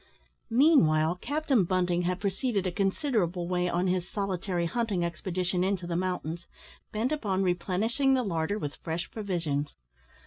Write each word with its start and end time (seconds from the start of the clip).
Meanwhile 0.49 1.19
Captain 1.21 1.63
Bunting 1.63 2.01
had 2.01 2.19
proceeded 2.19 2.65
a 2.65 2.71
considerable 2.71 3.47
way 3.47 3.69
on 3.69 3.85
his 3.85 4.09
solitary 4.09 4.65
hunting 4.65 5.05
expedition 5.05 5.63
into 5.63 5.85
the 5.85 5.95
mountains, 5.95 6.47
bent 6.91 7.11
upon 7.11 7.43
replenishing 7.43 8.15
the 8.15 8.23
larder 8.23 8.57
with 8.57 8.77
fresh 8.77 9.11
provisions. 9.11 9.75